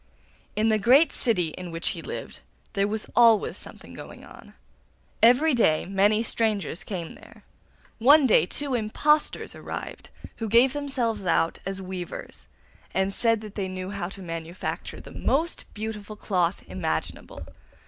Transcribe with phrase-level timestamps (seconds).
[0.55, 2.39] In the great city in which he lived
[2.73, 4.55] there was always something going on;
[5.21, 7.43] every day many strangers came there.
[7.99, 12.47] One day two impostors arrived who gave themselves out as weavers,
[12.95, 17.45] and said that they knew how to manufacture the most beautiful cloth imaginable.